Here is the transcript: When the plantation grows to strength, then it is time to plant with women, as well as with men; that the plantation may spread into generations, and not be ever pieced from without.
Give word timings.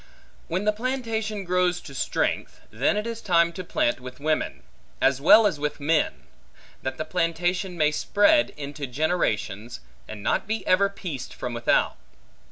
When 0.47 0.65
the 0.65 0.71
plantation 0.73 1.43
grows 1.43 1.79
to 1.81 1.93
strength, 1.93 2.59
then 2.71 2.97
it 2.97 3.05
is 3.05 3.21
time 3.21 3.53
to 3.53 3.63
plant 3.63 3.99
with 3.99 4.19
women, 4.19 4.63
as 4.99 5.21
well 5.21 5.45
as 5.45 5.59
with 5.59 5.79
men; 5.79 6.23
that 6.81 6.97
the 6.97 7.05
plantation 7.05 7.77
may 7.77 7.91
spread 7.91 8.49
into 8.57 8.87
generations, 8.87 9.79
and 10.07 10.23
not 10.23 10.47
be 10.47 10.65
ever 10.65 10.89
pieced 10.89 11.35
from 11.35 11.53
without. 11.53 11.97